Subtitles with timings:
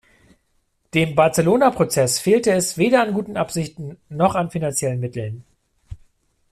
[0.95, 5.43] Dem Barcelona-Prozess fehlte es weder an guten Absichten noch an finanziellen Mitteln.